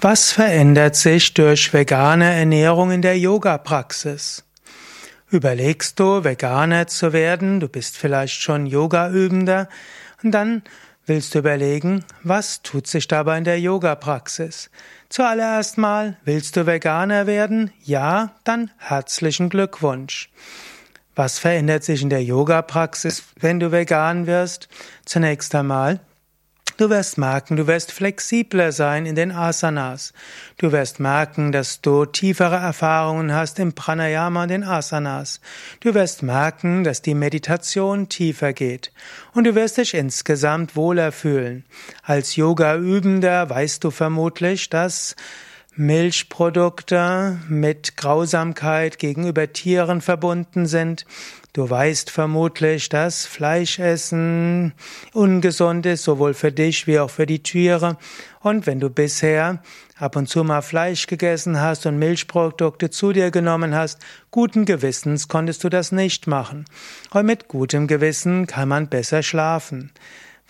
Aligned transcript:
Was 0.00 0.30
verändert 0.30 0.94
sich 0.94 1.34
durch 1.34 1.72
vegane 1.72 2.32
Ernährung 2.32 2.92
in 2.92 3.02
der 3.02 3.18
Yoga-Praxis? 3.18 4.44
Überlegst 5.28 5.98
du, 5.98 6.22
Veganer 6.22 6.86
zu 6.86 7.12
werden? 7.12 7.58
Du 7.58 7.66
bist 7.66 7.96
vielleicht 7.96 8.40
schon 8.40 8.66
Yoga-Übender 8.66 9.68
und 10.22 10.30
dann 10.30 10.62
willst 11.06 11.34
du 11.34 11.40
überlegen, 11.40 12.04
was 12.22 12.62
tut 12.62 12.86
sich 12.86 13.08
dabei 13.08 13.38
in 13.38 13.44
der 13.44 13.58
Yoga-Praxis? 13.58 14.70
Zuallererst 15.08 15.78
mal, 15.78 16.16
willst 16.24 16.56
du 16.56 16.64
Veganer 16.64 17.26
werden? 17.26 17.72
Ja, 17.82 18.36
dann 18.44 18.70
herzlichen 18.78 19.48
Glückwunsch. 19.48 20.30
Was 21.16 21.40
verändert 21.40 21.82
sich 21.82 22.02
in 22.02 22.10
der 22.10 22.22
Yoga-Praxis, 22.22 23.24
wenn 23.40 23.58
du 23.58 23.72
vegan 23.72 24.28
wirst? 24.28 24.68
Zunächst 25.04 25.52
einmal, 25.56 25.98
Du 26.78 26.90
wirst 26.90 27.18
merken, 27.18 27.56
du 27.56 27.66
wirst 27.66 27.90
flexibler 27.90 28.70
sein 28.70 29.04
in 29.04 29.16
den 29.16 29.32
Asanas. 29.32 30.12
Du 30.58 30.70
wirst 30.70 31.00
merken, 31.00 31.50
dass 31.50 31.80
du 31.80 32.04
tiefere 32.04 32.54
Erfahrungen 32.54 33.34
hast 33.34 33.58
im 33.58 33.72
Pranayama 33.72 34.44
und 34.44 34.50
den 34.50 34.62
Asanas. 34.62 35.40
Du 35.80 35.94
wirst 35.94 36.22
merken, 36.22 36.84
dass 36.84 37.02
die 37.02 37.16
Meditation 37.16 38.08
tiefer 38.08 38.52
geht. 38.52 38.92
Und 39.34 39.42
du 39.42 39.56
wirst 39.56 39.78
dich 39.78 39.92
insgesamt 39.94 40.76
wohler 40.76 41.10
fühlen. 41.10 41.64
Als 42.04 42.36
Yoga-Übender 42.36 43.50
weißt 43.50 43.82
du 43.82 43.90
vermutlich, 43.90 44.70
dass 44.70 45.16
Milchprodukte 45.80 47.38
mit 47.48 47.96
Grausamkeit 47.96 48.98
gegenüber 48.98 49.52
Tieren 49.52 50.00
verbunden 50.00 50.66
sind. 50.66 51.06
Du 51.52 51.70
weißt 51.70 52.10
vermutlich, 52.10 52.88
dass 52.88 53.26
Fleischessen 53.26 54.72
ungesund 55.12 55.86
ist, 55.86 56.02
sowohl 56.02 56.34
für 56.34 56.50
dich 56.50 56.88
wie 56.88 56.98
auch 56.98 57.10
für 57.10 57.26
die 57.26 57.44
Tiere. 57.44 57.96
Und 58.40 58.66
wenn 58.66 58.80
du 58.80 58.90
bisher 58.90 59.62
ab 59.96 60.16
und 60.16 60.28
zu 60.28 60.42
mal 60.42 60.62
Fleisch 60.62 61.06
gegessen 61.06 61.60
hast 61.60 61.86
und 61.86 61.96
Milchprodukte 61.96 62.90
zu 62.90 63.12
dir 63.12 63.30
genommen 63.30 63.72
hast, 63.72 64.00
guten 64.32 64.64
Gewissens 64.64 65.28
konntest 65.28 65.62
du 65.62 65.68
das 65.68 65.92
nicht 65.92 66.26
machen. 66.26 66.64
Und 67.12 67.24
mit 67.24 67.46
gutem 67.46 67.86
Gewissen 67.86 68.48
kann 68.48 68.68
man 68.68 68.88
besser 68.88 69.22
schlafen. 69.22 69.92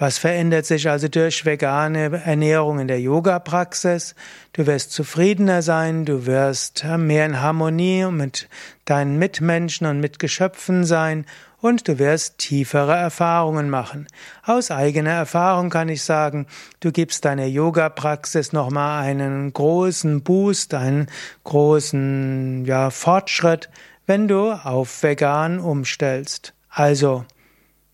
Was 0.01 0.17
verändert 0.17 0.65
sich 0.65 0.89
also 0.89 1.09
durch 1.09 1.45
vegane 1.45 2.23
Ernährung 2.25 2.79
in 2.79 2.87
der 2.87 3.01
Yoga-Praxis? 3.01 4.15
Du 4.53 4.65
wirst 4.69 4.93
zufriedener 4.93 5.61
sein, 5.61 6.05
du 6.05 6.25
wirst 6.25 6.85
mehr 6.85 7.27
in 7.27 7.41
Harmonie 7.41 8.05
mit 8.05 8.49
deinen 8.85 9.19
Mitmenschen 9.19 9.89
und 9.89 9.99
Mitgeschöpfen 9.99 10.85
sein 10.85 11.27
und 11.61 11.89
du 11.89 11.99
wirst 11.99 12.39
tiefere 12.39 12.95
Erfahrungen 12.95 13.71
machen. 13.71 14.07
Aus 14.45 14.71
eigener 14.71 15.11
Erfahrung 15.11 15.69
kann 15.69 15.89
ich 15.89 16.05
sagen, 16.05 16.47
du 16.79 16.93
gibst 16.93 17.25
deiner 17.25 17.47
Yoga-Praxis 17.47 18.53
nochmal 18.53 19.03
einen 19.03 19.53
großen 19.53 20.23
Boost, 20.23 20.75
einen 20.75 21.09
großen 21.43 22.65
ja, 22.67 22.91
Fortschritt, 22.91 23.69
wenn 24.07 24.29
du 24.29 24.53
auf 24.53 25.03
vegan 25.03 25.59
umstellst. 25.59 26.55
Also, 26.69 27.25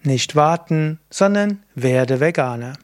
nicht 0.07 0.37
warten, 0.37 1.01
sondern 1.11 1.63
werde 1.75 2.21
Veganer. 2.21 2.75